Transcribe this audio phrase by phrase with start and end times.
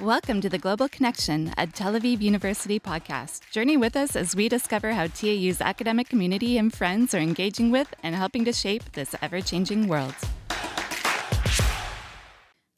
[0.00, 3.50] Welcome to the Global Connection, a Tel Aviv University podcast.
[3.50, 7.92] Journey with us as we discover how TAU's academic community and friends are engaging with
[8.00, 10.14] and helping to shape this ever changing world.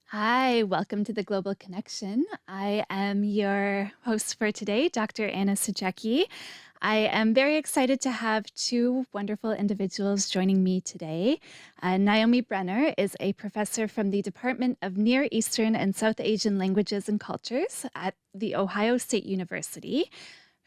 [0.06, 2.24] Hi, welcome to the Global Connection.
[2.48, 5.28] I am your host for today, Dr.
[5.28, 6.24] Anna Sajecki.
[6.82, 11.38] I am very excited to have two wonderful individuals joining me today.
[11.82, 16.56] Uh, Naomi Brenner is a professor from the Department of Near Eastern and South Asian
[16.56, 20.10] Languages and Cultures at The Ohio State University.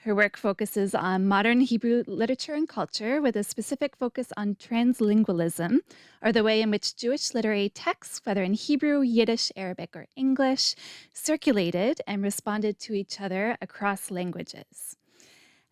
[0.04, 5.80] Her work focuses on modern Hebrew literature and culture with a specific focus on translingualism,
[6.22, 10.76] or the way in which Jewish literary texts, whether in Hebrew, Yiddish, Arabic, or English,
[11.12, 14.96] circulated and responded to each other across languages.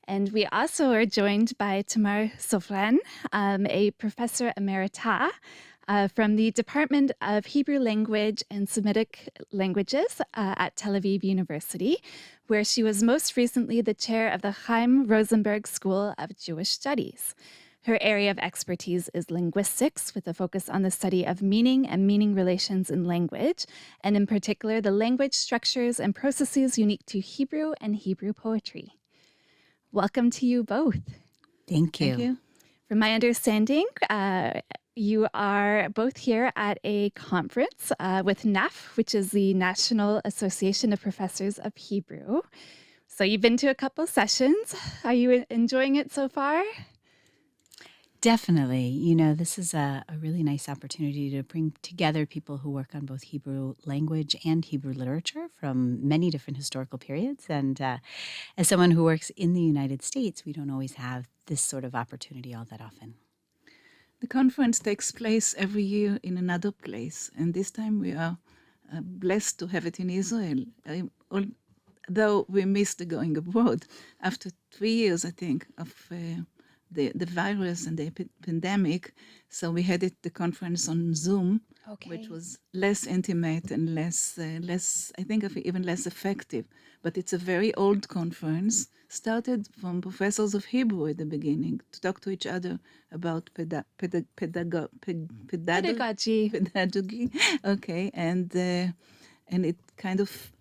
[0.08, 2.98] And we also are joined by Tamar Sovran,
[3.32, 5.30] um, a professor emerita
[5.88, 11.98] uh, from the Department of Hebrew Language and Semitic Languages uh, at Tel Aviv University,
[12.48, 17.36] where she was most recently the chair of the Chaim Rosenberg School of Jewish Studies.
[17.86, 22.06] Her area of expertise is linguistics, with a focus on the study of meaning and
[22.06, 23.66] meaning relations in language,
[24.03, 28.94] and in particular, the language structures and processes unique to Hebrew and Hebrew poetry.
[29.94, 31.02] Welcome to you both.
[31.67, 32.08] Thank you.
[32.08, 32.38] Thank you.
[32.88, 34.61] From my understanding, uh,
[34.95, 40.94] you are both here at a conference uh, with NAPH, which is the National Association
[40.94, 42.39] of Professors of Hebrew.
[43.08, 44.73] So you've been to a couple sessions.
[45.03, 46.64] Are you enjoying it so far?
[48.22, 48.86] Definitely.
[48.86, 52.94] You know, this is a, a, really nice opportunity to bring together people who work
[52.94, 57.45] on both Hebrew language and Hebrew literature from many different historical periods.
[57.50, 57.97] And uh,
[58.59, 61.95] as someone who works in the United States, we don't always have this sort of
[61.95, 63.16] opportunity all that often.
[64.19, 67.31] The conference takes place every year in another place.
[67.35, 68.38] And this time we are
[68.94, 70.66] uh, blessed to have it in Israel.
[70.88, 73.88] I, although we missed going abroad
[74.22, 75.91] after three years, I think, of.
[76.11, 76.44] Uh,
[76.91, 78.12] the, the virus and the
[78.46, 79.13] pandemic.
[79.50, 82.09] So we had it the conference on Zoom, okay.
[82.09, 86.66] which was less intimate and less uh, less I think even less effective.
[87.03, 88.88] But it's a very old conference.
[89.07, 92.79] Started from professors of Hebrew at the beginning to talk to each other
[93.12, 96.50] about peda- peda- pedago- ped- pedagogy.
[96.73, 97.29] Pedagogy.
[97.66, 98.88] Okay, and uh,
[99.50, 100.53] and it kind of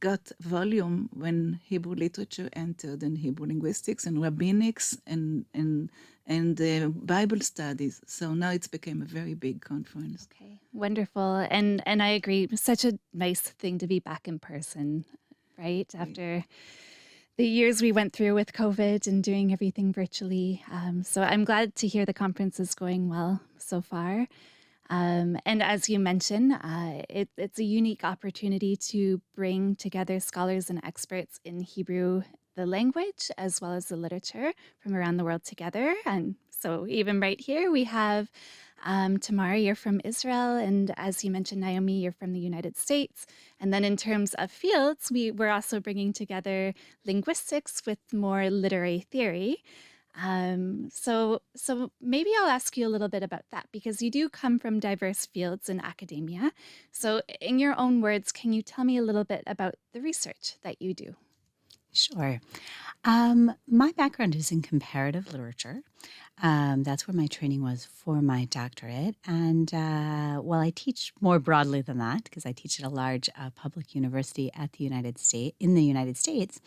[0.00, 5.90] got volume when Hebrew literature entered and Hebrew linguistics and rabbinics and and
[6.26, 8.00] and uh, Bible studies.
[8.06, 10.28] So now it's became a very big conference.
[10.32, 12.48] Okay, wonderful, and and I agree.
[12.54, 15.04] Such a nice thing to be back in person,
[15.58, 16.44] right after.
[17.38, 20.64] The years we went through with COVID and doing everything virtually.
[20.72, 24.26] Um, so I'm glad to hear the conference is going well so far.
[24.88, 30.70] Um, and as you mentioned, uh, it, it's a unique opportunity to bring together scholars
[30.70, 32.22] and experts in Hebrew,
[32.54, 35.94] the language, as well as the literature from around the world together.
[36.04, 38.30] And so, even right here, we have
[38.84, 40.56] um, Tamar, you're from Israel.
[40.56, 43.26] And as you mentioned, Naomi, you're from the United States.
[43.60, 46.74] And then, in terms of fields, we, we're also bringing together
[47.04, 49.62] linguistics with more literary theory.
[50.20, 54.28] Um, so, so maybe I'll ask you a little bit about that because you do
[54.28, 56.52] come from diverse fields in academia.
[56.90, 60.56] So, in your own words, can you tell me a little bit about the research
[60.62, 61.16] that you do?
[61.92, 62.40] Sure.
[63.04, 65.80] Um, my background is in comparative literature.
[66.42, 69.14] Um, that's where my training was for my doctorate.
[69.26, 73.30] And uh, well, I teach more broadly than that because I teach at a large
[73.38, 76.60] uh, public university at the United States in the United States.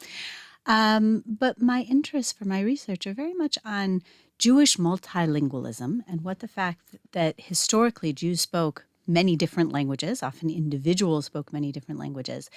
[0.70, 4.04] Um, but my interests for my research are very much on
[4.38, 11.26] Jewish multilingualism and what the fact that historically Jews spoke many different languages, often individuals
[11.26, 12.50] spoke many different languages,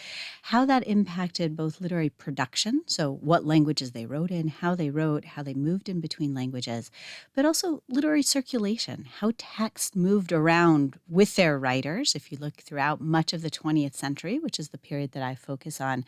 [0.43, 5.25] how that impacted both literary production, so what languages they wrote in, how they wrote,
[5.25, 6.91] how they moved in between languages,
[7.35, 12.15] but also literary circulation, how text moved around with their writers.
[12.15, 15.35] If you look throughout much of the 20th century, which is the period that I
[15.35, 16.05] focus on,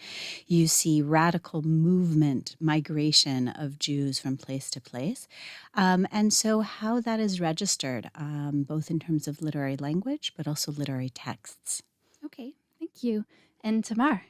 [0.47, 5.27] you see radical movement, migration of Jews from place to place.
[5.75, 10.47] Um, and so, how that is registered, um, both in terms of literary language, but
[10.49, 11.83] also literary texts.
[12.25, 13.25] Okay, thank you.
[13.63, 14.23] And Tamar?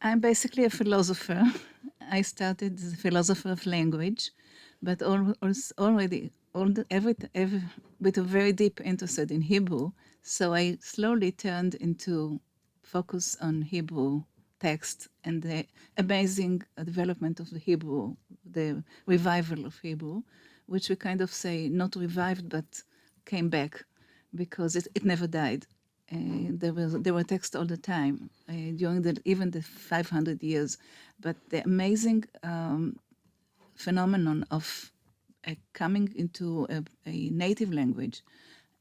[0.00, 1.42] I'm basically a philosopher.
[2.10, 4.32] I started as a philosopher of language,
[4.82, 7.62] but already all the, every, every,
[8.00, 9.92] with a very deep interest in Hebrew.
[10.22, 12.40] So I slowly turned into
[12.82, 14.24] focus on Hebrew
[14.60, 15.66] text and the
[15.96, 20.22] amazing development of the Hebrew, the revival of Hebrew,
[20.66, 22.82] which we kind of say not revived but
[23.24, 23.84] came back
[24.34, 25.66] because it, it never died.
[26.12, 28.30] Uh, there was there were texts all the time.
[28.48, 30.78] uh, during the even the 500 years.
[31.20, 32.96] But the amazing um,
[33.74, 34.92] phenomenon of
[35.46, 38.22] uh, coming into a, a native language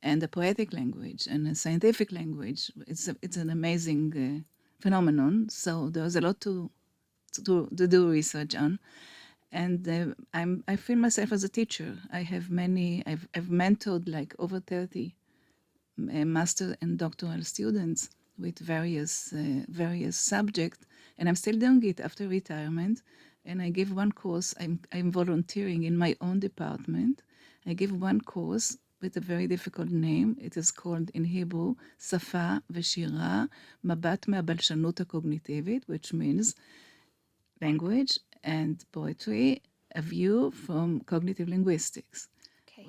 [0.03, 4.43] and a poetic language and a scientific language, it's a, it's an amazing uh,
[4.81, 5.49] phenomenon.
[5.49, 6.71] So there's a lot to
[7.45, 8.79] to, to do research on
[9.51, 11.97] and uh, I'm I feel myself as a teacher.
[12.11, 13.03] I have many.
[13.05, 15.15] I've I've mentored like over thirty
[15.96, 20.86] master and doctoral students with various uh, various subjects,
[21.18, 23.02] and I'm still doing it after retirement.
[23.44, 24.54] And I give one course.
[24.60, 27.22] I'm I'm volunteering in my own department.
[27.66, 30.36] I give one course with a very difficult name.
[30.40, 33.44] It is called in Hebrew שפה ושירה,
[33.84, 36.54] מבט מהבלשנות הקוגניטיבית, which means
[37.62, 39.62] language and poetry,
[39.94, 42.29] a view from cognitive linguistics, Okay.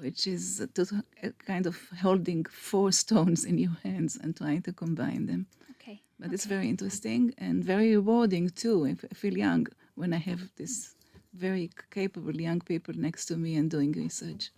[0.03, 0.83] which is to,
[1.23, 5.47] uh, kind of holding four stones in your hands and trying to combine them.
[5.73, 6.03] Okay.
[6.19, 8.87] But it's very interesting and very rewarding too.
[8.87, 10.95] I feel young when I have this
[11.33, 14.51] very capable young people next to me and doing research.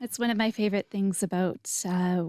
[0.00, 2.24] It's one of my favorite things about uh,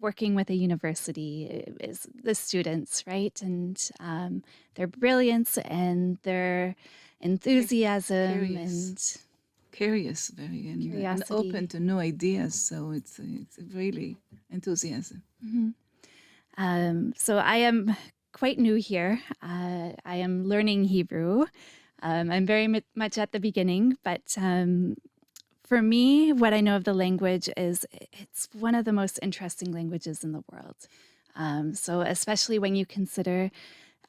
[0.00, 3.40] working with a university is the students, right?
[3.42, 4.42] And um,
[4.74, 6.76] their brilliance and their
[7.20, 8.70] enthusiasm curious.
[8.70, 9.25] and
[9.76, 10.80] Curious, very and,
[11.12, 12.54] and open to new ideas.
[12.54, 14.16] So it's it's really
[14.50, 15.22] enthusiasm.
[16.56, 17.94] Um, so I am
[18.32, 19.20] quite new here.
[19.42, 21.44] Uh, I am learning Hebrew.
[22.02, 24.96] Um, I'm very mu- much at the beginning, but um,
[25.62, 27.84] for me, what I know of the language is
[28.22, 30.88] it's one of the most interesting languages in the world.
[31.34, 33.50] Um, so, especially when you consider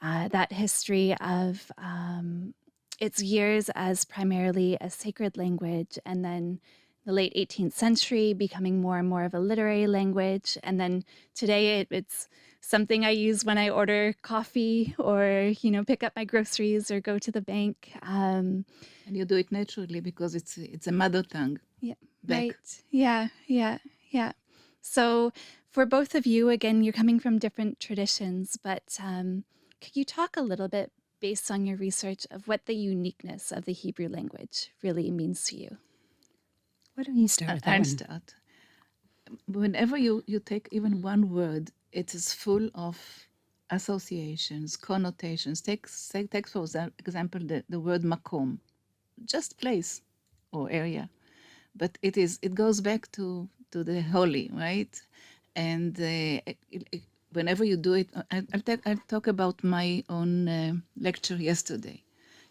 [0.02, 2.54] uh, that history of um,
[3.00, 6.60] its years as primarily a sacred language, and then
[7.06, 11.04] the late 18th century becoming more and more of a literary language, and then
[11.34, 12.28] today it, it's
[12.60, 17.00] something I use when I order coffee or you know pick up my groceries or
[17.00, 17.92] go to the bank.
[18.02, 18.66] Um,
[19.06, 21.60] And you do it naturally because it's it's a mother tongue.
[21.80, 21.96] yeah.
[22.24, 22.42] Back.
[22.42, 22.84] Right.
[22.92, 23.28] Yeah.
[23.48, 23.78] Yeah.
[24.10, 24.32] Yeah.
[24.82, 25.32] So,
[25.70, 29.44] for both of you, again, you're coming from different traditions, but um,
[29.82, 33.66] could you talk a little bit based on your research of what the uniqueness of
[33.66, 35.78] the Hebrew language really means to you?
[36.96, 37.86] Why don't you start I- with that I'll one?
[37.86, 38.36] start.
[39.48, 42.98] Whenever you, you take even one word, it is full of
[43.70, 45.62] associations, connotations.
[45.62, 46.66] Take, say, take for
[47.00, 48.60] example, the, the word makom,
[49.26, 50.02] just place
[50.52, 51.10] or area.
[51.76, 55.00] But it is it goes back to, to the holy, right?
[55.56, 57.04] And uh, it, it,
[57.34, 58.44] whenever you do it, I'll,
[58.86, 62.04] I'll talk about my own uh, lecture yesterday.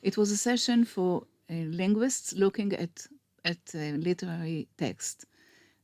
[0.03, 3.07] It was a session for uh, linguists looking at
[3.45, 3.79] at uh,
[4.09, 5.27] literary text.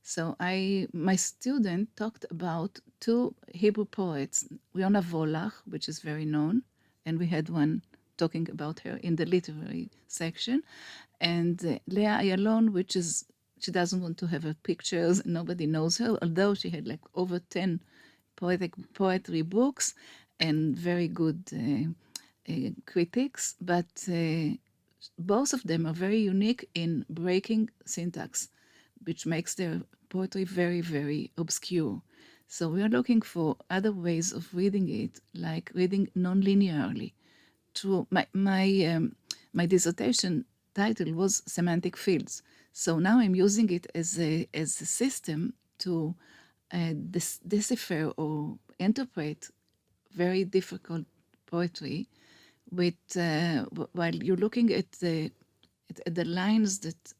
[0.02, 6.62] So I, my student talked about two Hebrew poets, Yona Wallach, which is very known,
[7.06, 7.82] and we had one
[8.16, 10.62] talking about her in the literary section,
[11.20, 13.24] and uh, Leah Ayalon, which is
[13.60, 17.38] she doesn't want to have her pictures, nobody knows her, although she had like over
[17.38, 17.80] ten
[18.42, 19.94] poetic poetry books
[20.40, 21.86] and very good uh,
[22.52, 24.48] uh, critics, but uh,
[25.16, 28.48] both of them are very unique in breaking syntax,
[29.06, 32.02] which makes their poetry very, very obscure.
[32.48, 37.12] So we are looking for other ways of reading it, like reading non-linearly.
[37.74, 39.14] True, my my um,
[39.52, 40.44] my dissertation
[40.74, 42.42] title was semantic fields.
[42.72, 46.14] So now I'm using it as a as a system to
[46.72, 49.50] uh, dis- decipher or interpret
[50.14, 51.04] very difficult
[51.46, 52.08] poetry
[52.70, 55.30] with uh, w- while you're looking at the
[55.90, 57.12] at, the lines that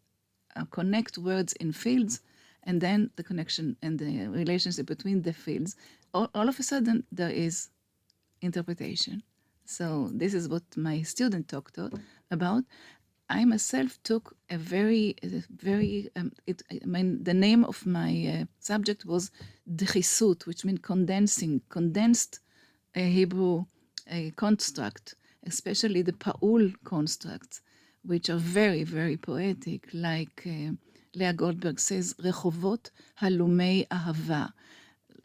[0.56, 2.20] uh, connect words in fields
[2.64, 5.76] and then the connection and the relationship between the fields
[6.14, 7.70] all, all of a sudden there is
[8.40, 9.22] interpretation.
[9.64, 11.78] So this is what my student talked
[12.30, 12.64] about
[13.38, 14.24] i myself took
[14.56, 15.28] a very a
[15.68, 19.30] very um, it, I mean, the name of my uh, subject was
[19.78, 22.40] dchisut which means condensing condensed
[22.94, 23.64] a hebrew
[24.18, 25.06] a construct
[25.52, 27.60] especially the paul constructs
[28.10, 30.70] which are very very poetic like uh,
[31.18, 34.42] leah goldberg says rechovot halumei ahava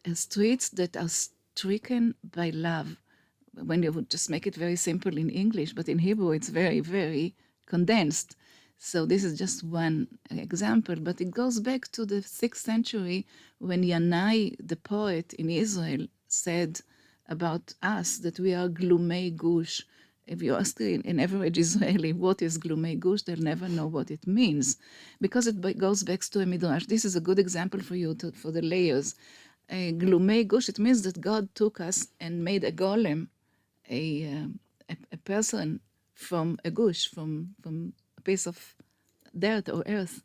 [0.08, 1.10] uh, streets that are
[1.58, 2.98] stricken by love.
[3.54, 6.80] When you would just make it very simple in English, but in Hebrew it's very,
[6.80, 7.36] very
[7.68, 8.36] condensed.
[8.80, 13.26] So this is just one example, but it goes back to the sixth century
[13.60, 16.82] when Yanai, the poet in Israel, said
[17.28, 19.84] about us that we are glumei gush.
[20.28, 24.28] If you ask an average Israeli what is glumei gush, they'll never know what it
[24.28, 24.78] means
[25.22, 26.86] because it goes back to a midrash.
[26.86, 29.16] This is a good example for you to, for the layers.
[29.70, 33.28] Uh, glumei gush, it means that God took us and made a golem
[33.90, 34.60] a, um,
[34.90, 35.80] a, a person
[36.18, 38.76] from a gush, from, from a piece of
[39.38, 40.24] dirt or earth.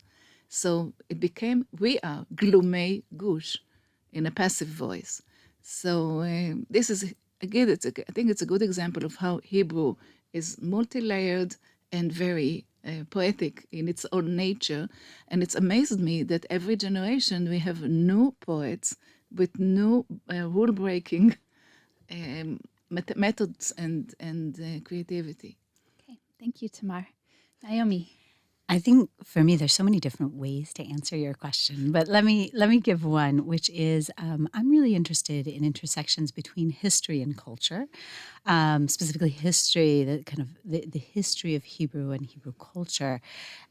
[0.49, 3.59] So it became, we are glumei gush
[4.13, 5.23] in a passive voice.
[5.61, 9.41] So uh, this is, again, it's a, I think it's a good example of how
[9.45, 9.97] Hebrew
[10.33, 11.57] is multi-layered
[11.93, 14.89] and very uh, poetic in its own nature.
[15.29, 18.97] And it's amazed me that every generation we have new poets
[19.31, 21.37] with new uh, rule-breaking
[22.11, 25.59] um, met- methods and, and uh, creativity.
[26.43, 27.07] Thank you, Tamar.
[27.63, 28.11] Naomi.
[28.73, 32.25] I think for me, there's so many different ways to answer your question, but let
[32.25, 37.21] me let me give one, which is um, I'm really interested in intersections between history
[37.21, 37.85] and culture,
[38.47, 43.21] um, specifically history, the kind of the, the history of Hebrew and Hebrew culture,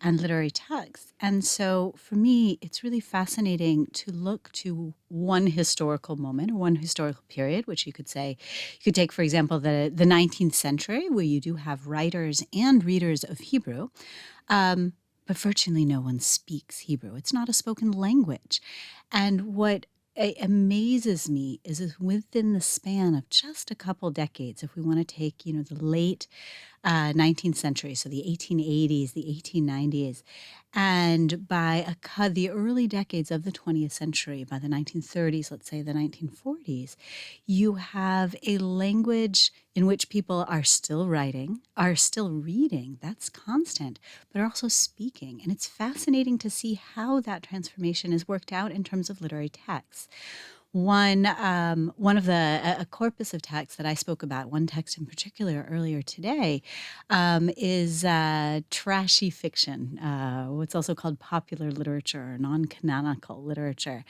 [0.02, 1.14] and literary texts.
[1.20, 6.76] And so for me, it's really fascinating to look to one historical moment or one
[6.76, 8.38] historical period, which you could say,
[8.74, 12.84] you could take, for example, the the 19th century, where you do have writers and
[12.84, 13.90] readers of Hebrew.
[14.52, 14.94] Um,
[15.26, 17.16] but virtually no one speaks Hebrew.
[17.16, 18.62] It's not a spoken language.
[19.12, 19.86] And what
[20.42, 25.00] amazes me is, is within the span of just a couple decades, if we want
[25.00, 26.28] to take, you know, the late
[26.84, 30.24] uh, 19th century, so the 1880s, the 1890s,
[30.74, 35.82] and by a, the early decades of the 20th century, by the 1930s, let's say
[35.82, 36.96] the 1940s,
[37.46, 44.00] you have a language in which people are still writing, are still reading, that's constant,
[44.32, 45.42] but are also speaking.
[45.44, 49.50] And it's fascinating to see how that transformation is worked out in terms of literary
[49.50, 50.08] texts.
[50.74, 52.32] One, um, one of the
[52.64, 56.62] a, a corpus of texts that I spoke about, one text in particular earlier today,
[57.10, 64.06] um, is uh, trashy fiction, uh, what's also called popular literature or non-canonical literature,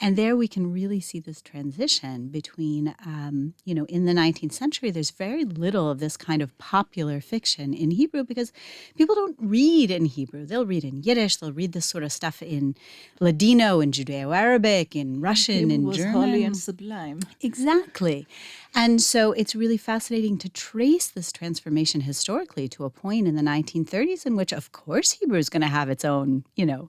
[0.00, 4.52] and there we can really see this transition between, um, you know, in the 19th
[4.52, 8.52] century, there's very little of this kind of popular fiction in Hebrew because
[8.96, 10.46] people don't read in Hebrew.
[10.46, 11.36] They'll read in Yiddish.
[11.36, 12.74] They'll read this sort of stuff in
[13.20, 16.05] Ladino, in Judeo-Arabic, in Russian, in German.
[16.12, 17.20] Holy and sublime.
[17.40, 18.26] Exactly.
[18.74, 23.42] And so it's really fascinating to trace this transformation historically to a point in the
[23.42, 26.88] 1930s in which, of course, Hebrew is going to have its own, you know,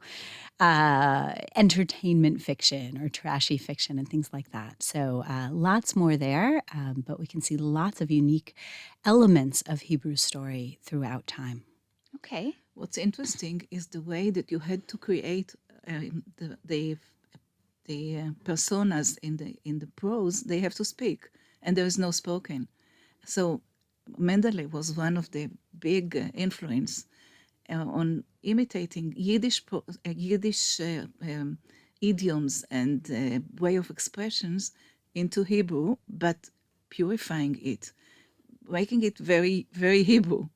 [0.60, 4.82] uh, entertainment fiction or trashy fiction and things like that.
[4.82, 8.56] So uh, lots more there, um, but we can see lots of unique
[9.06, 11.64] elements of Hebrew story throughout time.
[12.16, 12.56] Okay.
[12.74, 15.56] What's interesting is the way that you had to create
[15.88, 16.98] um, the the,
[17.88, 20.44] the uh, personas in the in the prose.
[20.44, 21.30] They have to speak,
[21.64, 22.68] and there is no spoken.
[23.26, 23.62] So
[24.20, 27.06] Mendele was one of the big uh, influence
[27.70, 31.58] uh, on imitating Yiddish uh, Yiddish uh, um,
[32.02, 34.72] idioms and way of expressions
[35.16, 36.50] into Hebrew, but
[36.90, 37.94] purifying it,
[38.70, 40.50] making it very very Hebrew.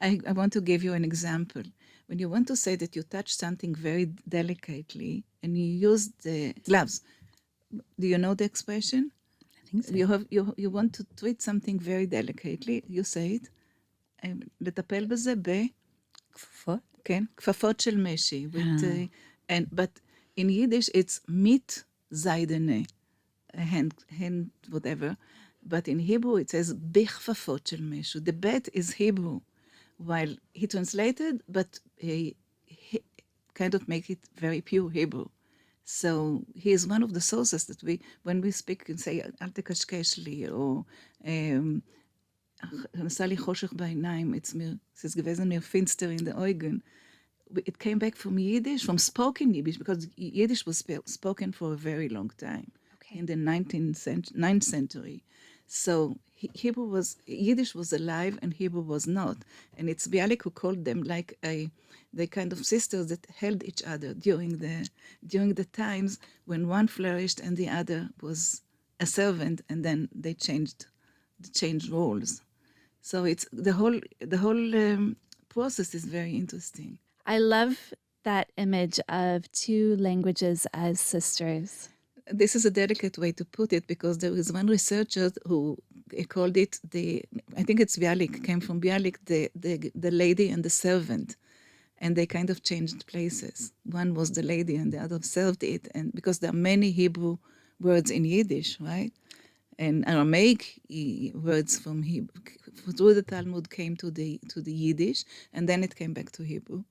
[0.00, 1.62] I, I want to give you an example
[2.07, 6.53] When you want to say that you touch something very delicately and you use the
[6.67, 7.01] gloves,
[7.99, 9.11] do you know the expression?
[9.63, 9.95] I think so.
[9.95, 13.49] You have you, you want to treat something very delicately, you say it.
[14.23, 15.49] um, לטפל בזה ב...
[16.33, 16.79] כפפות?
[17.03, 18.47] כן, כפפות של משי.
[18.51, 19.07] With, uh,
[19.49, 19.99] and, but
[20.37, 21.83] in Yiddish it's mit
[22.13, 22.85] zaydene,
[23.53, 25.17] hand, hand, whatever.
[25.63, 28.19] But in Hebrew it says בכפפות של משו.
[28.19, 29.39] The bet is Hebrew.
[29.97, 32.35] While he translated, but he,
[32.65, 33.01] he
[33.53, 35.27] kind of make it very pure Hebrew.
[35.83, 39.49] So he is one of the sources that we, when we speak and say, אל
[39.49, 40.83] תקשקש לי, או
[41.23, 41.81] um,
[42.93, 46.81] עשה לי חושך בעיניים, it's mir, es ist gewesen mir finster in the Eugen.
[47.65, 51.77] It came back from Yiddish, from spoken Yiddish, because Yiddish was sp- spoken for a
[51.77, 53.17] very long time Okay.
[53.19, 55.23] in the 19th century, 9th century.
[55.67, 59.38] So He- Hebrew was, Yiddish was alive and Hebrew was not.
[59.76, 61.70] And it's Bialik who called them like a,
[62.12, 64.88] the kind of sisters that held each other during the,
[65.26, 68.62] during the times when one flourished and the other was
[69.00, 70.86] a servant and then they changed,
[71.54, 72.42] changed roles.
[73.00, 75.16] So it's the whole, the whole um,
[75.48, 76.98] process is very interesting.
[77.24, 81.88] I love that image of two languages as sisters.
[82.30, 85.78] this is a delicate way to put it because there is one researcher who
[86.28, 87.24] called it the
[87.56, 91.36] I think it's Bialik came from Bialik the the the lady and the servant,
[91.98, 93.72] and they kind of changed places.
[93.84, 97.38] One was the lady and the other served it, and because there are many Hebrew
[97.80, 99.12] words in Yiddish, right?
[99.78, 100.80] And Aramaic
[101.34, 102.42] words from Hebrew
[102.96, 106.44] through the Talmud came to the to the Yiddish, and then it came back to
[106.44, 106.84] Hebrew.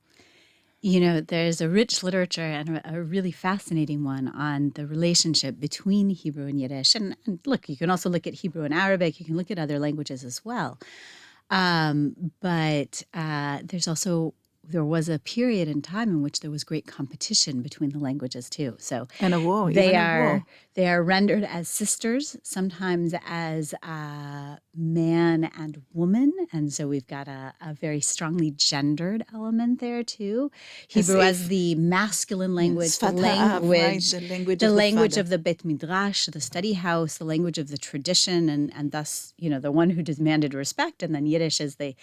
[0.81, 6.09] You know, there's a rich literature and a, really fascinating one on the relationship between
[6.09, 6.93] Hebrew and Yiddish.
[6.93, 9.57] And, and look, you can also look at Hebrew and Arabic, you can look at
[9.57, 10.77] other languages as well.
[11.49, 14.33] Um, but uh, there's also
[14.69, 18.49] there was a period in time in which there was great competition between the languages
[18.49, 18.75] too.
[18.79, 19.71] So And a war.
[19.71, 20.45] they even a are war.
[20.73, 27.27] they are rendered as sisters, sometimes as uh, man and woman, and so we've got
[27.27, 30.51] a, a very strongly gendered element there too.
[30.87, 35.11] Hebrew as the masculine language, the ha'av, right, language, the language the of the language
[35.11, 35.21] father.
[35.21, 39.33] of the Bet Midrash, the study house, the language of the tradition, and and thus
[39.37, 41.95] you know the one who demanded respect, and then Yiddish as the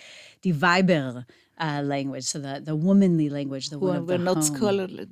[0.42, 1.24] die Weiber
[1.58, 4.42] uh, language, so the the womanly language, the who one are, of were not home.
[4.42, 5.06] scholarly,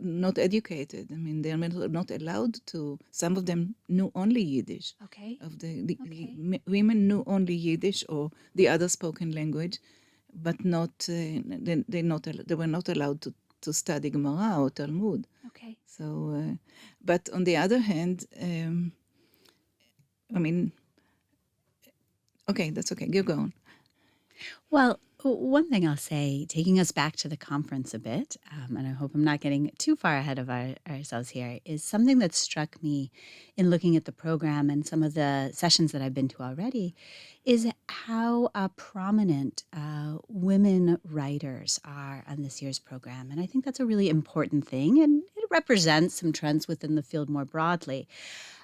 [0.00, 1.10] not educated.
[1.12, 1.56] I mean, they are
[1.88, 2.98] not allowed to.
[3.10, 4.94] Some of them knew only Yiddish.
[5.04, 5.38] Okay.
[5.40, 6.60] Of the, the, Okay.
[6.66, 9.78] women knew only Yiddish or the other spoken language,
[10.34, 14.70] but not uh, they they not they were not allowed to to study Gemara or
[14.70, 15.26] Talmud.
[15.46, 15.76] Okay.
[15.86, 16.54] So, uh,
[17.04, 18.92] but on the other hand, um,
[20.34, 20.72] I mean,
[22.48, 23.08] okay, that's okay.
[23.10, 23.52] You go on.
[24.70, 24.98] Well,
[25.32, 28.90] one thing I'll say, taking us back to the conference a bit, um, and I
[28.90, 32.82] hope I'm not getting too far ahead of our, ourselves here, is something that struck
[32.82, 33.10] me
[33.56, 36.94] in looking at the program and some of the sessions that I've been to already,
[37.44, 43.30] is how uh, prominent uh, women writers are on this year's program.
[43.30, 47.02] And I think that's a really important thing, and it represents some trends within the
[47.02, 48.08] field more broadly.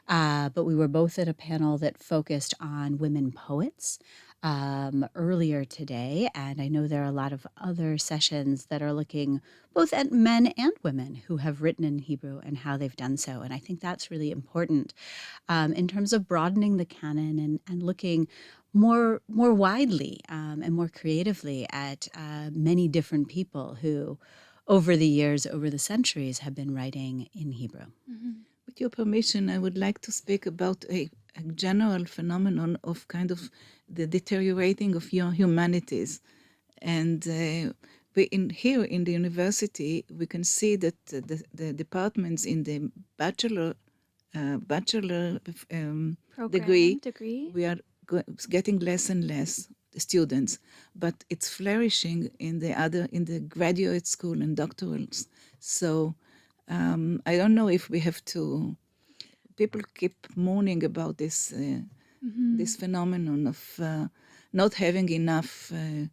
[0.09, 4.01] Uh, but we were both at a panel that focused on women poets
[4.43, 6.29] um, earlier today.
[6.35, 9.41] And I know there are a lot of other sessions that are looking
[9.75, 13.43] both at men and women who have written in Hebrew and how they've done so.
[13.43, 14.95] And I think that's really important
[15.49, 18.29] um, in terms of broadening the canon and, and looking
[18.73, 24.19] more more widely um, and more creatively at uh, many different people who
[24.69, 27.87] over the years over the centuries have been writing in hebrew
[28.67, 33.31] With your permission, I would like to speak about a, a general phenomenon of kind
[33.31, 33.51] of
[33.89, 36.21] the deteriorating of your humanities.
[36.83, 37.73] And uh,
[38.15, 42.91] we in here in the university, we can see that the, the departments in the
[43.17, 43.75] bachelor
[44.35, 45.41] uh, bachelor
[45.73, 46.17] um,
[46.51, 47.51] degree, degree.
[47.53, 47.79] we are
[48.49, 50.59] getting less and less students,
[50.95, 55.27] but it's flourishing in the other in the graduate school and doctorals.
[55.59, 56.15] So
[56.69, 58.77] um, I don't know if we have to.
[59.63, 60.17] People keep
[60.49, 61.81] moaning about this uh,
[62.61, 64.07] this phenomenon of uh,
[64.53, 66.05] not having enough uh,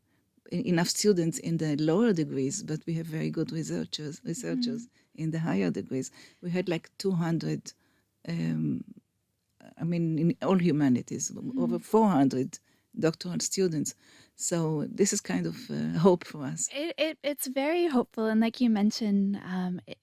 [0.71, 4.81] enough students in the lower degrees, but we have very good researchers researchers
[5.15, 6.12] in the higher degrees.
[6.43, 7.62] We had like two hundred.
[8.31, 8.83] Um,
[9.81, 12.60] I mean, in all humanities, over 400
[12.99, 13.95] doctoral students.
[14.36, 16.69] So this is kind of uh, hope for us.
[16.73, 19.97] It, it it's very hopeful, and like you mentioned, um, it,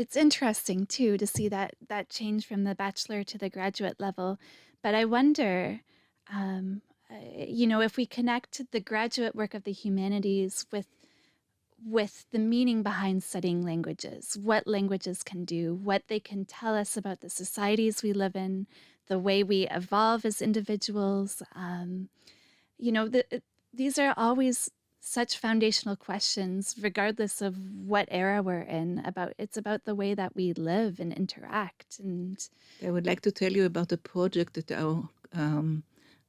[0.00, 4.38] it's interesting too to see that that change from the bachelor to the graduate level.
[4.82, 5.80] But I wonder,
[6.32, 10.88] um, uh, you know, if we connect the graduate work of the humanities with
[11.84, 16.96] with the meaning behind studying languages, what languages can do, what they can tell us
[16.96, 18.66] about the societies we live in,
[19.08, 21.42] the way we evolve as individuals.
[21.54, 22.08] Um,
[22.78, 29.02] you know, the, these are always such foundational questions, regardless of what era we're in.
[29.04, 32.36] About it's about the way that we live and interact, and
[32.86, 35.82] I would like to tell you about a project that our um,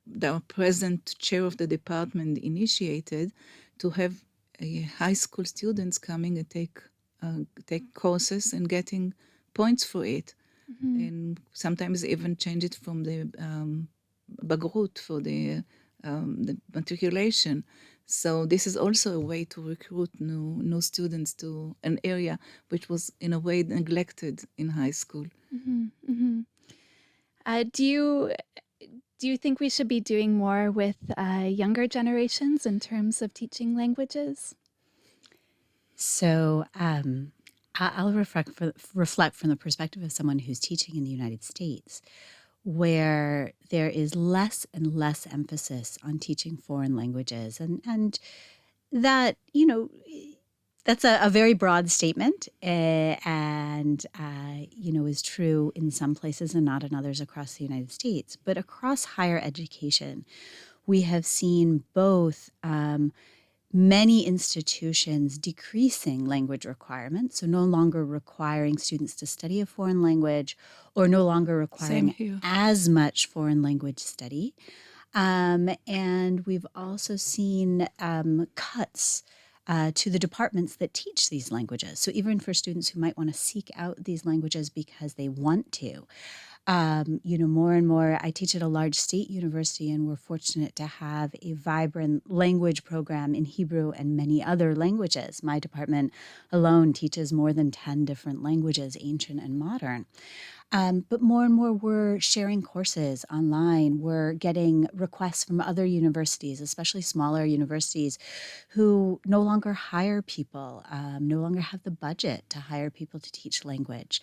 [0.08, 3.32] that our present chair of the department initiated
[3.80, 4.24] to have
[4.62, 4.66] uh,
[4.98, 6.82] high school students coming and take
[7.22, 9.14] uh, take courses and getting
[9.54, 10.34] points for it,
[10.80, 13.88] and sometimes even change it from the um,
[14.46, 15.62] bagrut for the
[16.04, 17.64] um, the matriculation.
[18.12, 22.90] So this is also a way to recruit new new students to an area which
[22.90, 25.28] was in a way neglected in high school.
[27.46, 28.34] uh, do you
[29.20, 33.34] do you think we should be doing more with uh, younger generations in terms of
[33.34, 34.56] teaching languages?
[35.96, 37.32] So um,
[37.76, 41.44] I- I'll reflect, for, reflect from the perspective of someone who's teaching in the United
[41.44, 42.02] States,
[42.64, 48.20] where there is less and less emphasis on teaching foreign languages, and and
[48.92, 49.90] that you know
[50.84, 56.16] that's a, a very broad statement, uh, and uh, you know is true in some
[56.16, 58.36] places and not in others across the United States.
[58.36, 60.26] But across higher education,
[60.86, 62.50] we have seen both.
[62.64, 63.14] Um,
[63.74, 70.58] many institutions decreasing language requirements, so no longer requiring students to study a foreign language
[70.96, 74.54] or no longer requiring as much foreign language study.
[75.14, 79.24] Um, and we've also seen um, cuts
[79.68, 82.00] uh, to the departments that teach these languages.
[82.00, 85.72] So, even for students who might want to seek out these languages because they want
[85.74, 86.08] to,
[86.68, 88.20] um, you know, more and more.
[88.22, 92.84] I teach at a large state university, and we're fortunate to have a vibrant language
[92.84, 95.42] program in Hebrew and many other languages.
[95.42, 96.14] My department
[96.52, 100.06] alone teaches more than 10 different languages, ancient and modern.
[100.74, 104.00] Um, but more and more, we're sharing courses online.
[104.00, 108.18] We're getting requests from other universities, especially smaller universities,
[108.70, 113.32] who no longer hire people, um, no longer have the budget to hire people to
[113.34, 114.22] teach language.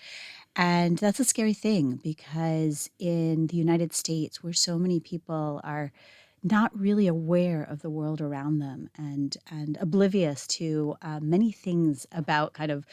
[0.59, 5.93] And that's a scary thing because in the United States, where so many people are
[6.43, 12.07] not really aware of the world around them and and oblivious to uh, many things
[12.13, 12.87] about kind of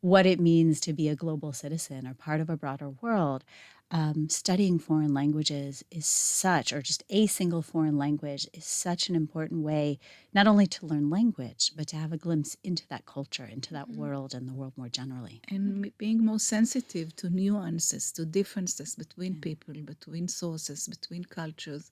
[0.00, 3.44] what it means to be a global citizen or part of a broader world,
[3.92, 9.14] um, studying foreign languages is such, or just a single foreign language is such an
[9.16, 9.98] important way,
[10.34, 13.90] not only to learn language, but to have a glimpse into that culture, into that
[13.90, 13.96] Mhm.
[13.96, 15.42] world, and the world more generally.
[15.48, 19.40] and being more sensitive to nuances, to differences between Yeah.
[19.48, 21.90] people, between sources, between cultures,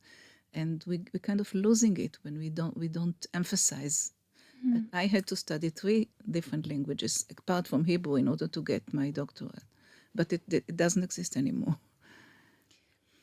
[0.54, 4.12] and we we kind of losing it when we don't we don't emphasize.
[4.62, 4.90] Mhm.
[4.92, 9.10] I had to study three different languages apart from Hebrew in order to get my
[9.10, 9.64] doctorate,
[10.14, 11.78] but it it doesn't exist anymore.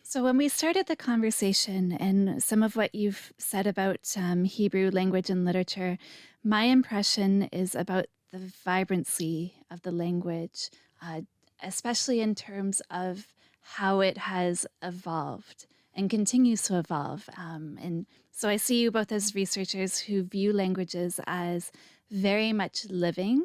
[0.10, 4.90] So, when we started the conversation and some of what you've said about um, Hebrew
[4.90, 5.98] language and literature,
[6.46, 10.70] my impression is about the vibrancy of the language,
[11.02, 11.24] uh,
[11.62, 13.28] especially in terms of
[13.60, 17.28] how it has evolved and continues to evolve.
[17.38, 21.70] Um, and so, I see you both as researchers who view languages as
[22.10, 23.44] very much living.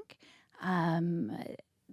[0.63, 1.37] Um,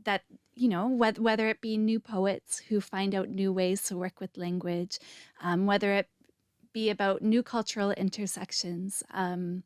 [0.04, 0.22] that
[0.60, 4.20] you know whether, whether it be new poets who find out new ways to work
[4.20, 5.00] with language
[5.42, 6.08] um, whether it
[6.74, 9.64] be about new cultural intersections um,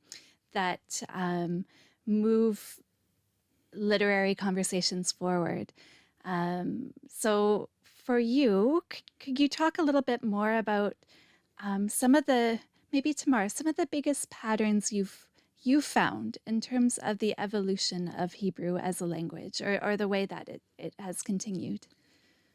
[0.54, 1.66] that um,
[2.06, 2.80] move
[3.74, 5.74] literary conversations forward.
[6.26, 7.70] Um, so
[8.06, 10.96] for you c- could you talk a little bit more about
[11.62, 12.60] um, some of the
[12.92, 15.28] maybe Tamar some of the biggest patterns you've
[15.66, 20.08] you found in terms of the evolution of Hebrew as a language or, or the
[20.08, 21.88] way that it, it has continued?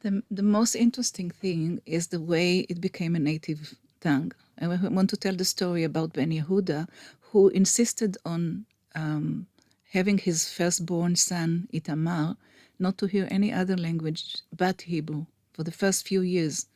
[0.01, 4.33] The, the most interesting thing is the way it became a native tongue.
[4.61, 6.89] I want to tell the story about Ben Yehuda,
[7.21, 9.47] who insisted on um,
[9.91, 12.37] having his firstborn son, Itamar,
[12.79, 16.67] not to hear any other language but Hebrew for the first few years.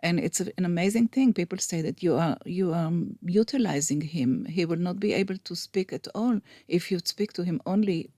[0.00, 1.32] And it's an amazing thing.
[1.32, 2.92] People say that you are you are
[3.24, 4.44] utilizing him.
[4.44, 8.10] He will not be able to speak at all if you speak to him only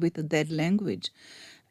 [0.00, 1.10] with a dead language.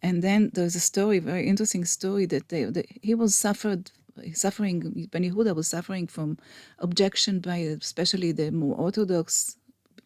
[0.02, 3.92] And then there's a story, very interesting story that they, he was suffered
[4.34, 5.08] suffering.
[5.12, 6.38] Ben Yehuda was suffering from
[6.80, 9.58] objection by especially the more orthodox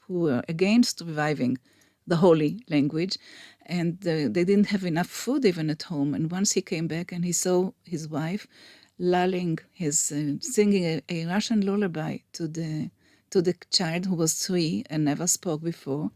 [0.02, 1.58] who were against reviving
[2.08, 3.18] the holy language,
[3.66, 6.14] and uh, they didn't have enough food even at home.
[6.16, 8.48] And once he came back and he saw his wife
[9.00, 12.92] lulling his uh, singing a, a Russian lullaby to the
[13.32, 16.12] to the child who was three and never spoke before,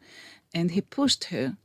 [0.53, 1.57] and he pushed her,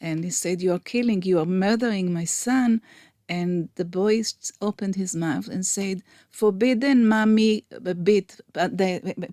[0.00, 2.80] and he said, "You are killing, you are murdering my son."
[3.28, 4.22] And the boy
[4.60, 7.64] opened his mouth and said, "Forbidden, mommy
[8.02, 8.40] beat,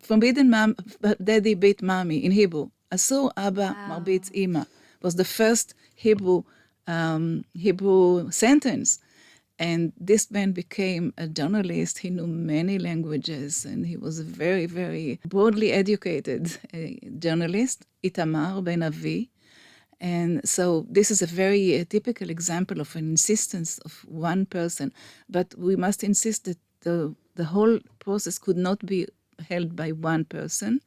[0.02, 0.76] forbidden, mom,
[1.24, 2.70] daddy beat mommy in Hebrew.
[2.92, 4.68] Asur Abba marbit ima
[5.02, 6.44] was the first Hebrew
[6.88, 9.00] um, Hebrew sentence."
[9.62, 12.00] And this man became a journalist.
[12.00, 16.78] He knew many languages and he was a very, very broadly educated uh,
[17.20, 19.30] journalist, Itamar Ben Avi.
[20.00, 24.92] And so this is a very uh, typical example of an insistence of one person.
[25.30, 29.06] But we must insist that the, the whole process could not be
[29.48, 30.82] held by one person.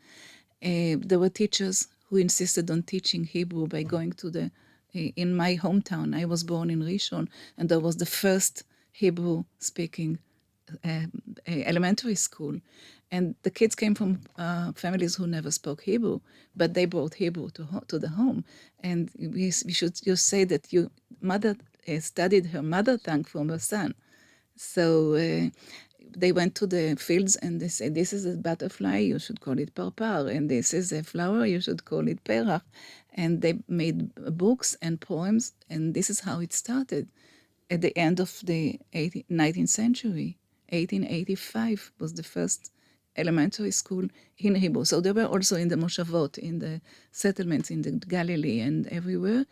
[0.65, 4.51] Uh, there were teachers who insisted on teaching Hebrew by going to the
[4.95, 6.17] in my hometown.
[6.17, 7.29] I was born in Rishon,
[7.59, 10.19] and there was the first Hebrew speaking
[10.85, 11.07] uh,
[11.67, 12.61] elementary school.
[13.13, 16.21] And the kids came from uh, families who never spoke Hebrew,
[16.57, 18.45] but they brought Hebrew to, ho- to the home.
[18.83, 20.89] And we, we should just say that your
[21.23, 21.57] mother
[21.89, 23.95] uh, studied her mother tongue from her son.
[24.57, 25.51] So uh,
[26.17, 29.59] they went to the fields and they said, This is a butterfly, you should call
[29.59, 30.35] it parpar.
[30.35, 32.63] And this is a flower, you should call it perach.
[33.14, 37.09] And they made books and poems, and this is how it started.
[37.70, 40.38] At the end of the 18, 19th century,
[40.70, 42.70] 1885 was the first
[43.16, 44.85] elementary school in Hebrew.
[44.85, 46.81] So they were also in the Moshavot, in the
[47.12, 49.46] settlements in the Galilee and everywhere.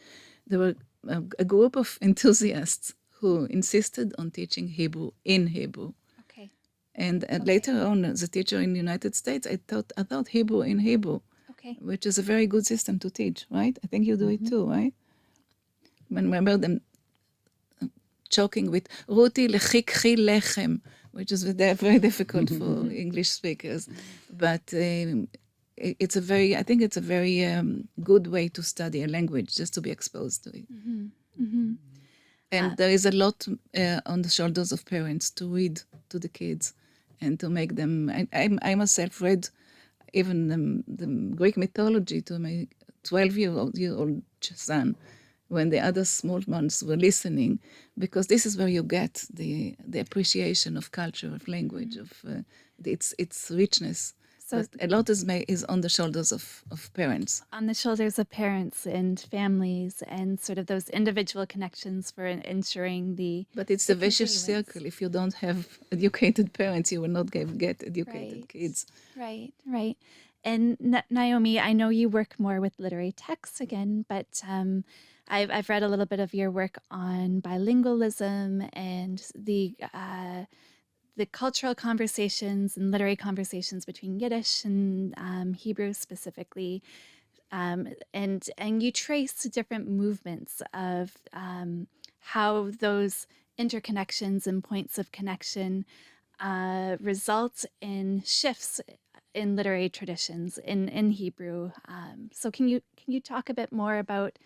[0.46, 0.74] There were
[1.08, 5.92] a, a group of enthusiasts who insisted on teaching Hebrew in Hebrew.
[6.20, 6.50] Okay.
[6.94, 10.28] And uh, later on, as a teacher in the United States, I thought I thought
[10.28, 11.20] Hebrew in Hebrew.
[11.64, 11.78] Okay.
[11.80, 13.78] which is a very good system to teach, right?
[13.84, 14.92] I think you do it too, right?
[16.08, 16.80] When remember them
[17.80, 17.86] uh,
[18.30, 20.80] choking with ruti lechikchi lechem,
[21.12, 21.44] which is
[21.84, 23.88] very difficult for English speakers,
[24.32, 25.28] but um,
[25.76, 29.54] it's a very, I think it's a very um, good way to study a language,
[29.54, 30.64] just to be exposed to it.
[32.50, 33.46] And there is a lot
[33.76, 36.74] uh, on the shoulders of parents to read to the kids
[37.20, 38.10] and to make them.
[38.10, 39.48] I, I, I myself read
[40.12, 42.68] even the, the Greek mythology to my
[43.04, 44.96] 12 year old, year old son
[45.48, 47.58] when the other small ones were listening,
[47.98, 52.40] because this is where you get the, the appreciation of culture, of language, of uh,
[52.82, 54.14] its, its richness.
[54.52, 57.32] So- So a lot is, ma- is on the shoulders of, of parents.
[57.58, 63.16] On the shoulders of parents and families and sort of those individual connections for ensuring
[63.16, 64.82] the But it's a vicious circle.
[64.86, 65.60] If you don't have
[65.96, 68.48] educated parents, you will not get, get educated Right.
[68.48, 68.86] kids.
[69.16, 69.96] Right, right.
[70.44, 74.70] And Na- Naomi, I know you work more with literary texts again, but um,
[75.28, 80.44] I've I've read a little bit of your work on bilingualism and the uh,
[81.16, 86.82] the cultural conversations and literary conversations between Yiddish and um, Hebrew specifically.
[87.50, 91.86] Um, and and you trace different movements of um,
[92.20, 93.26] how those
[93.58, 95.84] interconnections and points of connection
[96.40, 98.80] uh, result in shifts
[99.34, 101.72] in literary traditions in in Hebrew.
[101.86, 104.38] Um, so can you can you talk a bit more about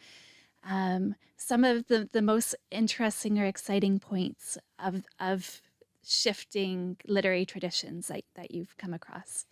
[0.68, 5.60] um, some of the the most interesting or exciting points of of
[6.06, 9.46] shifting literary traditions that, that you've come across?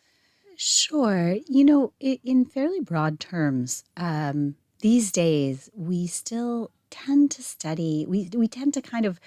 [0.56, 1.36] Sure.
[1.48, 8.30] You know, in fairly broad terms, um, these days we still tend to study, we,
[8.34, 9.18] we tend to kind of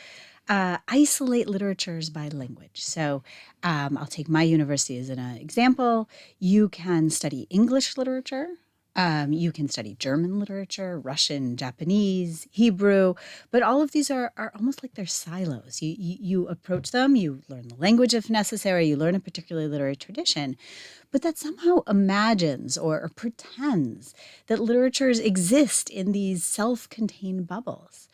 [0.48, 2.82] uh, isolate literatures by language.
[2.82, 3.24] So
[3.64, 6.10] um, I'll take my university as an example.
[6.40, 8.48] You can study English literature.
[8.98, 13.14] Um, you can study German literature, Russian, Japanese, Hebrew,
[13.52, 15.84] but all of these are, are almost like they're silos.
[15.84, 19.68] You, you, you approach them, you learn the language if necessary, you learn a particular
[19.68, 20.58] literary tradition,
[21.12, 24.16] but that somehow imagines or, or pretends
[24.48, 28.10] that literatures exist in these self contained bubbles.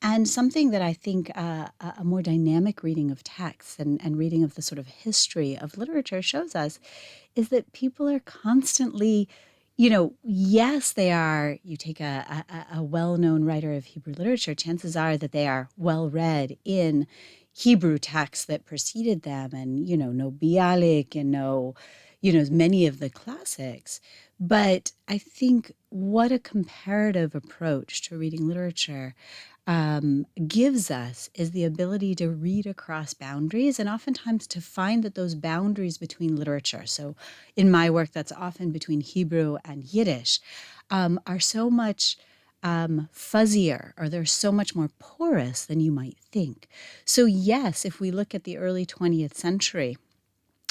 [0.00, 4.44] And something that I think uh, a more dynamic reading of texts and, and reading
[4.44, 6.78] of the sort of history of literature shows us
[7.34, 9.28] is that people are constantly,
[9.78, 11.56] you know, yes, they are.
[11.62, 15.46] You take a, a, a well known writer of Hebrew literature, chances are that they
[15.46, 17.06] are well read in
[17.52, 21.76] Hebrew texts that preceded them, and, you know, no Bialik and no,
[22.20, 24.00] you know, many of the classics.
[24.40, 29.14] But I think what a comparative approach to reading literature
[29.68, 35.14] um, gives us is the ability to read across boundaries and oftentimes to find that
[35.14, 37.14] those boundaries between literature, so
[37.54, 40.40] in my work, that's often between Hebrew and Yiddish,
[40.90, 42.16] um, are so much
[42.62, 46.66] um, fuzzier or they're so much more porous than you might think.
[47.04, 49.98] So, yes, if we look at the early 20th century,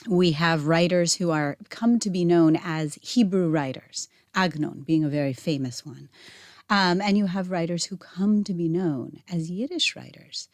[0.10, 5.10] we have writers who are come to be known as Hebrew writers, Agnon being a
[5.10, 6.10] very famous one.
[6.69, 10.49] Um, and you have writers who come to be known as Yiddish writers.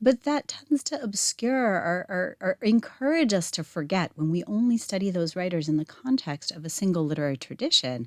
[0.00, 4.76] But that tends to obscure or, or, or encourage us to forget when we only
[4.76, 8.06] study those writers in the context of a single literary tradition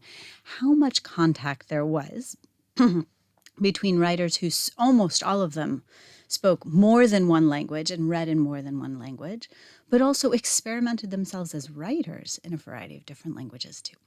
[0.59, 2.37] how much contact there was
[3.61, 5.83] between writers who almost all of them
[6.27, 9.49] spoke more than one language and read in more than one language,
[9.89, 13.97] but also experimented themselves as writers in a variety of different languages too.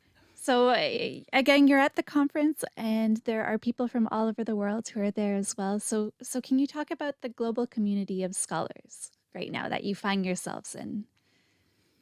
[0.44, 0.70] So
[1.32, 5.00] again, you're at the conference, and there are people from all over the world who
[5.00, 5.78] are there as well.
[5.78, 9.94] So, so can you talk about the global community of scholars right now that you
[9.94, 11.04] find yourselves in?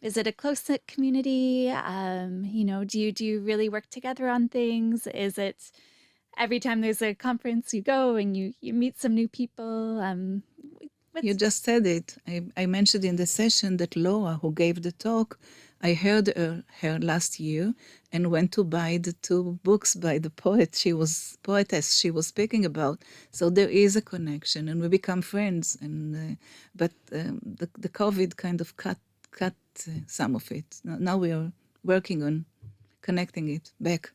[0.00, 1.68] Is it a close knit community?
[1.70, 5.06] Um, you know, do you do you really work together on things?
[5.08, 5.70] Is it
[6.38, 10.00] every time there's a conference you go and you you meet some new people?
[10.00, 10.42] Um,
[11.12, 12.16] what's- You just said it.
[12.26, 15.38] I, I mentioned in the session that Laura, who gave the talk,
[15.82, 17.74] I heard her, her last year
[18.12, 22.26] and went to buy the two books by the poet she was poetess she was
[22.26, 22.98] speaking about.
[23.30, 25.78] So there is a connection, and we become friends.
[25.80, 26.36] And uh,
[26.74, 28.98] but um, the the COVID kind of cut
[29.30, 29.54] cut
[29.88, 30.80] uh, some of it.
[30.84, 31.52] Now we are
[31.84, 32.44] working on
[33.00, 34.12] connecting it back.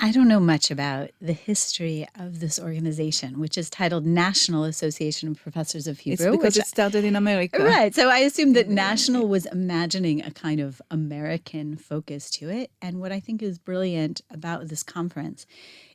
[0.00, 5.28] I don't know much about the history of this organization, which is titled National Association
[5.30, 6.28] of Professors of Hebrew.
[6.28, 7.62] It's because it started in America.
[7.62, 7.94] Right.
[7.94, 12.70] So I assume that National was imagining a kind of American focus to it.
[12.80, 15.46] And what I think is brilliant about this conference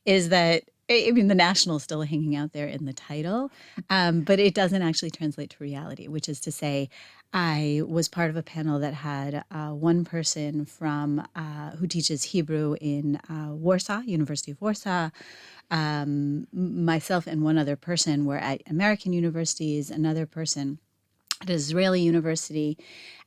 [0.05, 3.51] is that I mean, the national is still hanging out there in the title,
[3.89, 6.89] um, but it doesn't actually translate to reality, which is to say,
[7.33, 12.23] I was part of a panel that had uh, one person from uh, who teaches
[12.23, 15.09] Hebrew in uh, Warsaw, University of Warsaw.
[15.69, 19.91] Um, myself and one other person were at American universities.
[19.91, 20.79] Another person
[21.41, 22.77] at Israeli University.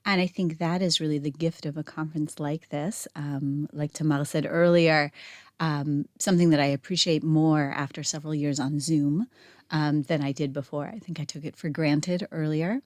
[0.05, 3.07] And I think that is really the gift of a conference like this.
[3.14, 5.12] Um, like Tamar said earlier,
[5.61, 9.27] um, something that I appreciate more after several years on Zoom
[9.70, 10.87] um, than I did before.
[10.87, 12.81] I think I took it for granted earlier.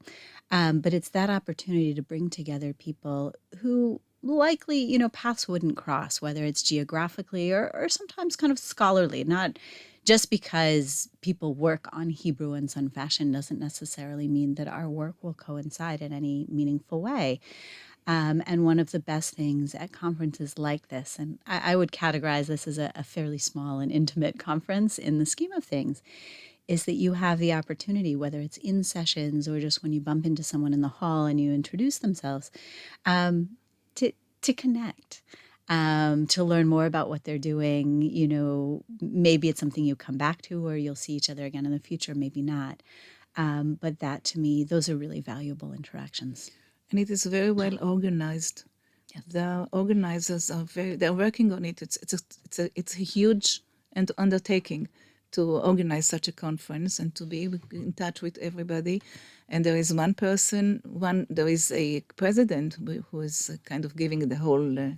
[0.51, 5.77] Um, but it's that opportunity to bring together people who likely, you know, paths wouldn't
[5.77, 9.59] cross, whether it's geographically or, or sometimes kind of scholarly, not
[10.05, 15.17] just because people work on Hebrew and Sun fashion doesn't necessarily mean that our work
[15.23, 17.41] will coincide in any meaningful way.
[18.07, 21.91] Um, and one of the best things at conferences like this, and I, I would
[21.91, 26.03] categorize this as a, a fairly small and intimate conference in the scheme of things,
[26.69, 30.27] is that you have the opportunity, whether it's in sessions or just when you bump
[30.27, 32.51] into someone in the hall and you introduce themselves,
[33.07, 33.51] um,
[33.95, 34.13] to
[34.43, 35.23] to connect,
[35.69, 38.03] um, to learn more about what they're doing.
[38.03, 41.65] You know, maybe it's something you come back to, or you'll see each other again
[41.65, 42.15] in the future.
[42.15, 42.83] Maybe not.
[43.37, 46.51] Um, but that, to me, those are really valuable interactions.
[46.95, 48.63] And it is very well organized.
[49.27, 51.83] The organizers are very they're working on it.
[51.83, 53.63] It's it's a it's a it's a huge
[53.95, 54.87] and undertaking
[55.33, 59.03] to organize such a conference and to be in touch with everybody.
[59.49, 62.77] And there is one person, one there is a president
[63.11, 64.93] who- is kind of giving the whole uh,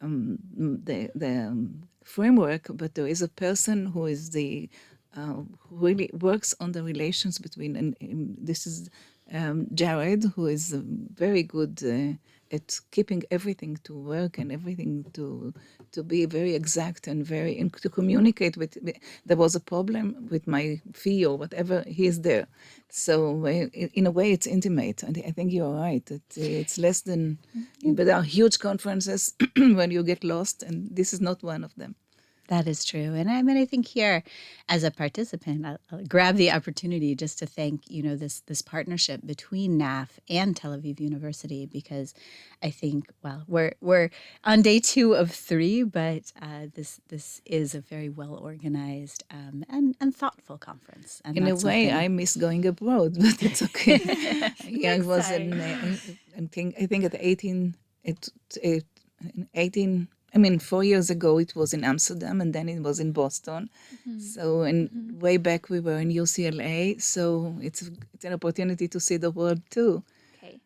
[0.00, 0.38] um,
[0.84, 4.70] the the um, framework, but there is a person who is the
[5.16, 8.88] uh, who really works on the relations between and um, this is
[9.32, 12.16] um, Jared, who is um, very good uh,
[12.54, 15.54] at keeping everything to work and everything to
[15.92, 18.76] to be very exact and very and to communicate with.
[19.26, 21.82] There was a problem with my fee or whatever.
[21.86, 22.46] He is there,
[22.90, 25.02] so uh, in a way it's intimate.
[25.02, 26.04] And I think you're right.
[26.06, 27.38] That uh, it's less than,
[27.84, 31.74] but there are huge conferences when you get lost, and this is not one of
[31.76, 31.94] them.
[32.52, 33.14] That is true.
[33.14, 34.22] And I mean, I think here,
[34.68, 38.60] as a participant, I'll, I'll grab the opportunity just to thank, you know, this this
[38.60, 42.12] partnership between NAPH and Tel Aviv University because
[42.62, 44.10] I think, well, we're we're
[44.44, 49.64] on day two of three, but uh, this this is a very well organized um,
[49.70, 51.22] and and thoughtful conference.
[51.24, 53.98] And In a way, I miss going abroad, but it's okay.
[54.68, 55.92] yeah, I was in, Exciting.
[55.94, 55.96] uh,
[56.36, 58.28] I think, I think at 18, it,
[58.62, 58.84] it,
[59.54, 63.12] 18, I mean, four years ago it was in Amsterdam and then it was in
[63.12, 63.68] Boston.
[63.94, 64.18] Mm-hmm.
[64.18, 65.20] So, and mm-hmm.
[65.20, 67.00] way back we were in UCLA.
[67.00, 67.82] So it's,
[68.14, 70.02] it's an opportunity to see the world too.
[70.38, 70.60] Okay.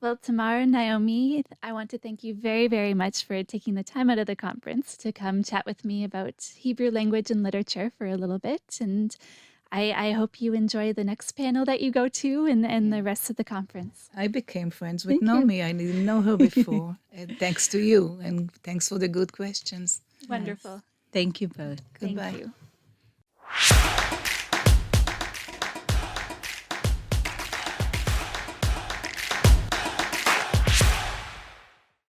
[0.00, 3.84] Well, Tamar and Naomi, I want to thank you very, very much for taking the
[3.84, 7.90] time out of the conference to come chat with me about Hebrew language and literature
[7.96, 8.78] for a little bit.
[8.80, 9.14] And
[9.72, 13.02] I, I hope you enjoy the next panel that you go to and, and the
[13.02, 14.10] rest of the conference.
[14.14, 15.62] I became friends with Naomi.
[15.62, 16.98] I didn't know her before.
[17.10, 20.02] and thanks to you and thanks for the good questions.
[20.28, 20.82] Wonderful.
[21.10, 21.80] Thank you both.
[21.98, 22.32] Goodbye.
[22.32, 22.52] Thank
[23.96, 23.98] you.